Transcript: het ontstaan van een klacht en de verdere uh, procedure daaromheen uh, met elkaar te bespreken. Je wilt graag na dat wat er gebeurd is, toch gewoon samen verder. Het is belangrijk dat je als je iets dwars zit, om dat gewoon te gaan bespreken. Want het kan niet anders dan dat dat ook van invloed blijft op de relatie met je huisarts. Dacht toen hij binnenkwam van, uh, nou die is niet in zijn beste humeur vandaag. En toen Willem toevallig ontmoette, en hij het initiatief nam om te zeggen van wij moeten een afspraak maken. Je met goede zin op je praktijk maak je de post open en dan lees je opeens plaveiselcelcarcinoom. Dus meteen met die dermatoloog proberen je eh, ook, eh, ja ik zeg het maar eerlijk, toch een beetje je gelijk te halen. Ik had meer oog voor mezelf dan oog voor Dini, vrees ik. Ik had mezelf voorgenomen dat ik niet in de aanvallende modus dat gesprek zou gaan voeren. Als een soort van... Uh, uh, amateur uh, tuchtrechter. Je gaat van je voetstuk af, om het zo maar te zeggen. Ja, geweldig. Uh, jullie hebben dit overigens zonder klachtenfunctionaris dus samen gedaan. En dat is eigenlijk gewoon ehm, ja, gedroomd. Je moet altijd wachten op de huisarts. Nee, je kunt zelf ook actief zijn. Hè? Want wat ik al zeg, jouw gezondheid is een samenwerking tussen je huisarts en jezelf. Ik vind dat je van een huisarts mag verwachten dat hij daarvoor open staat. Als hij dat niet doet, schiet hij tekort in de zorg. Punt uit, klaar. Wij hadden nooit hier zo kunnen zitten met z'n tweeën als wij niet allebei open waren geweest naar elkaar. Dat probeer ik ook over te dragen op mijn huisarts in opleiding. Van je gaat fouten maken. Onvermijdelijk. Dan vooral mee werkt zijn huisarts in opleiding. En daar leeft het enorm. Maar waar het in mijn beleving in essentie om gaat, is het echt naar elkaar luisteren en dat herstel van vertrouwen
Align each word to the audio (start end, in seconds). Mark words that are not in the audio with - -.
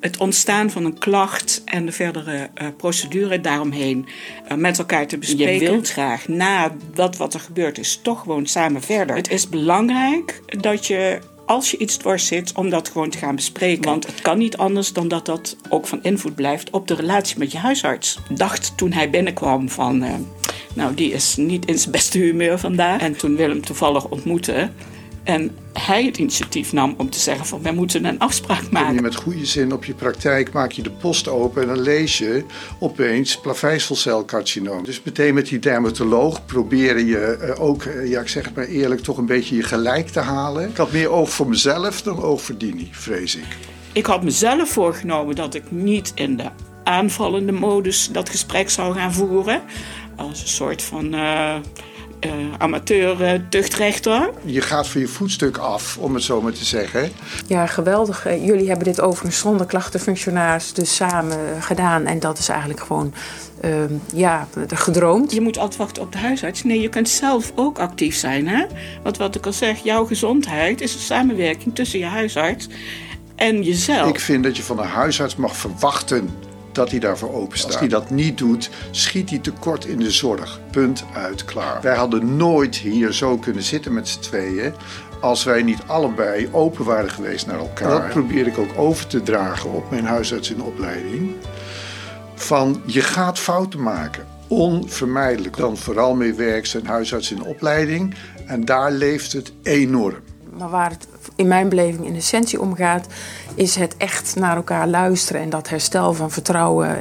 het 0.00 0.16
ontstaan 0.16 0.70
van 0.70 0.84
een 0.84 0.98
klacht 0.98 1.62
en 1.64 1.86
de 1.86 1.92
verdere 1.92 2.50
uh, 2.62 2.68
procedure 2.76 3.40
daaromheen 3.40 4.06
uh, 4.50 4.58
met 4.58 4.78
elkaar 4.78 5.06
te 5.06 5.18
bespreken. 5.18 5.64
Je 5.64 5.70
wilt 5.70 5.90
graag 5.90 6.28
na 6.28 6.74
dat 6.94 7.16
wat 7.16 7.34
er 7.34 7.40
gebeurd 7.40 7.78
is, 7.78 8.00
toch 8.02 8.20
gewoon 8.20 8.46
samen 8.46 8.82
verder. 8.82 9.16
Het 9.16 9.30
is 9.30 9.48
belangrijk 9.48 10.42
dat 10.46 10.86
je 10.86 11.18
als 11.46 11.70
je 11.70 11.76
iets 11.76 11.96
dwars 11.96 12.26
zit, 12.26 12.52
om 12.54 12.70
dat 12.70 12.88
gewoon 12.88 13.10
te 13.10 13.18
gaan 13.18 13.34
bespreken. 13.34 13.84
Want 13.84 14.06
het 14.06 14.22
kan 14.22 14.38
niet 14.38 14.56
anders 14.56 14.92
dan 14.92 15.08
dat 15.08 15.26
dat 15.26 15.56
ook 15.68 15.86
van 15.86 16.02
invloed 16.02 16.34
blijft 16.34 16.70
op 16.70 16.88
de 16.88 16.94
relatie 16.94 17.38
met 17.38 17.52
je 17.52 17.58
huisarts. 17.58 18.18
Dacht 18.34 18.76
toen 18.76 18.92
hij 18.92 19.10
binnenkwam 19.10 19.68
van, 19.68 20.04
uh, 20.04 20.10
nou 20.74 20.94
die 20.94 21.12
is 21.12 21.36
niet 21.36 21.66
in 21.66 21.78
zijn 21.78 21.90
beste 21.90 22.18
humeur 22.18 22.58
vandaag. 22.58 23.00
En 23.00 23.16
toen 23.16 23.36
Willem 23.36 23.64
toevallig 23.64 24.08
ontmoette, 24.08 24.70
en 25.28 25.56
hij 25.72 26.04
het 26.04 26.18
initiatief 26.18 26.72
nam 26.72 26.94
om 26.96 27.10
te 27.10 27.18
zeggen 27.18 27.46
van 27.46 27.62
wij 27.62 27.72
moeten 27.72 28.04
een 28.04 28.18
afspraak 28.18 28.70
maken. 28.70 28.94
Je 28.94 29.00
met 29.00 29.14
goede 29.14 29.46
zin 29.46 29.72
op 29.72 29.84
je 29.84 29.94
praktijk 29.94 30.52
maak 30.52 30.72
je 30.72 30.82
de 30.82 30.90
post 30.90 31.28
open 31.28 31.62
en 31.62 31.68
dan 31.68 31.80
lees 31.80 32.18
je 32.18 32.44
opeens 32.78 33.40
plaveiselcelcarcinoom. 33.40 34.84
Dus 34.84 35.02
meteen 35.02 35.34
met 35.34 35.46
die 35.46 35.58
dermatoloog 35.58 36.46
proberen 36.46 37.06
je 37.06 37.18
eh, 37.18 37.60
ook, 37.60 37.82
eh, 37.82 38.10
ja 38.10 38.20
ik 38.20 38.28
zeg 38.28 38.44
het 38.44 38.54
maar 38.54 38.64
eerlijk, 38.64 39.00
toch 39.00 39.16
een 39.16 39.26
beetje 39.26 39.56
je 39.56 39.62
gelijk 39.62 40.08
te 40.08 40.20
halen. 40.20 40.68
Ik 40.68 40.76
had 40.76 40.92
meer 40.92 41.10
oog 41.10 41.30
voor 41.30 41.48
mezelf 41.48 42.02
dan 42.02 42.22
oog 42.22 42.42
voor 42.42 42.58
Dini, 42.58 42.88
vrees 42.90 43.36
ik. 43.36 43.56
Ik 43.92 44.06
had 44.06 44.22
mezelf 44.22 44.68
voorgenomen 44.68 45.34
dat 45.34 45.54
ik 45.54 45.70
niet 45.70 46.12
in 46.14 46.36
de 46.36 46.50
aanvallende 46.84 47.52
modus 47.52 48.08
dat 48.12 48.28
gesprek 48.28 48.70
zou 48.70 48.94
gaan 48.94 49.12
voeren. 49.12 49.62
Als 50.16 50.40
een 50.40 50.48
soort 50.48 50.82
van... 50.82 51.14
Uh, 51.14 51.56
uh, 52.20 52.32
amateur 52.58 53.20
uh, 53.20 53.40
tuchtrechter. 53.48 54.30
Je 54.44 54.60
gaat 54.60 54.88
van 54.88 55.00
je 55.00 55.06
voetstuk 55.08 55.56
af, 55.56 55.98
om 55.98 56.14
het 56.14 56.22
zo 56.22 56.40
maar 56.40 56.52
te 56.52 56.64
zeggen. 56.64 57.12
Ja, 57.46 57.66
geweldig. 57.66 58.26
Uh, 58.26 58.46
jullie 58.46 58.68
hebben 58.68 58.84
dit 58.84 59.00
overigens 59.00 59.38
zonder 59.38 59.66
klachtenfunctionaris 59.66 60.72
dus 60.72 60.94
samen 60.94 61.62
gedaan. 61.62 62.06
En 62.06 62.20
dat 62.20 62.38
is 62.38 62.48
eigenlijk 62.48 62.80
gewoon 62.80 63.14
ehm, 63.60 63.92
ja, 64.14 64.48
gedroomd. 64.68 65.32
Je 65.32 65.40
moet 65.40 65.58
altijd 65.58 65.76
wachten 65.76 66.02
op 66.02 66.12
de 66.12 66.18
huisarts. 66.18 66.64
Nee, 66.64 66.80
je 66.80 66.88
kunt 66.88 67.08
zelf 67.08 67.52
ook 67.54 67.78
actief 67.78 68.16
zijn. 68.16 68.48
Hè? 68.48 68.66
Want 69.02 69.16
wat 69.16 69.34
ik 69.34 69.46
al 69.46 69.52
zeg, 69.52 69.82
jouw 69.82 70.04
gezondheid 70.04 70.80
is 70.80 70.94
een 70.94 71.00
samenwerking 71.00 71.74
tussen 71.74 71.98
je 71.98 72.04
huisarts 72.04 72.68
en 73.36 73.62
jezelf. 73.62 74.08
Ik 74.08 74.20
vind 74.20 74.44
dat 74.44 74.56
je 74.56 74.62
van 74.62 74.78
een 74.78 74.86
huisarts 74.86 75.36
mag 75.36 75.56
verwachten 75.56 76.30
dat 76.72 76.90
hij 76.90 76.98
daarvoor 76.98 77.34
open 77.34 77.58
staat. 77.58 77.70
Als 77.70 77.78
hij 77.78 77.88
dat 77.88 78.10
niet 78.10 78.38
doet, 78.38 78.70
schiet 78.90 79.30
hij 79.30 79.38
tekort 79.38 79.84
in 79.84 79.98
de 79.98 80.10
zorg. 80.10 80.60
Punt 80.70 81.04
uit, 81.14 81.44
klaar. 81.44 81.82
Wij 81.82 81.96
hadden 81.96 82.36
nooit 82.36 82.76
hier 82.76 83.12
zo 83.12 83.38
kunnen 83.38 83.62
zitten 83.62 83.92
met 83.92 84.08
z'n 84.08 84.20
tweeën 84.20 84.74
als 85.20 85.44
wij 85.44 85.62
niet 85.62 85.80
allebei 85.86 86.48
open 86.52 86.84
waren 86.84 87.10
geweest 87.10 87.46
naar 87.46 87.58
elkaar. 87.58 87.90
Dat 87.90 88.08
probeer 88.08 88.46
ik 88.46 88.58
ook 88.58 88.78
over 88.78 89.06
te 89.06 89.22
dragen 89.22 89.72
op 89.72 89.90
mijn 89.90 90.04
huisarts 90.04 90.50
in 90.50 90.62
opleiding. 90.62 91.34
Van 92.34 92.82
je 92.86 93.00
gaat 93.00 93.38
fouten 93.38 93.82
maken. 93.82 94.26
Onvermijdelijk. 94.48 95.56
Dan 95.56 95.76
vooral 95.76 96.14
mee 96.14 96.34
werkt 96.34 96.68
zijn 96.68 96.86
huisarts 96.86 97.30
in 97.30 97.42
opleiding. 97.42 98.14
En 98.46 98.64
daar 98.64 98.92
leeft 98.92 99.32
het 99.32 99.52
enorm. 99.62 100.22
Maar 100.58 100.68
waar 100.68 100.90
het 100.90 101.08
in 101.36 101.48
mijn 101.48 101.68
beleving 101.68 102.06
in 102.06 102.16
essentie 102.16 102.60
om 102.60 102.74
gaat, 102.74 103.06
is 103.54 103.74
het 103.74 103.96
echt 103.96 104.36
naar 104.36 104.56
elkaar 104.56 104.88
luisteren 104.88 105.42
en 105.42 105.50
dat 105.50 105.68
herstel 105.68 106.14
van 106.14 106.30
vertrouwen 106.30 106.96